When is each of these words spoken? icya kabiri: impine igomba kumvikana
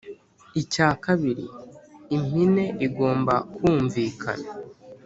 icya 0.61 0.89
kabiri: 1.03 1.45
impine 2.15 2.63
igomba 2.87 3.35
kumvikana 3.53 4.49